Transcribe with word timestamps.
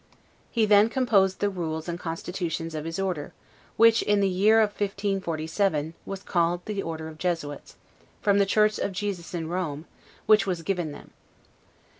He 0.49 0.65
then 0.65 0.89
composed 0.89 1.39
the 1.41 1.49
rules 1.51 1.87
and 1.87 1.99
constitutions 1.99 2.73
of 2.73 2.85
his 2.85 2.97
order; 2.97 3.33
which, 3.77 4.01
in 4.01 4.19
the 4.19 4.27
year 4.27 4.57
1547, 4.61 5.93
was 6.07 6.23
called 6.23 6.65
the 6.65 6.81
order 6.81 7.07
of 7.07 7.19
Jesuits, 7.19 7.75
from 8.19 8.39
the 8.39 8.47
church 8.47 8.79
of 8.79 8.93
Jesus 8.93 9.35
in 9.35 9.47
Rome, 9.47 9.85
which 10.25 10.47
was 10.47 10.63
given 10.63 10.91
them. 10.91 11.11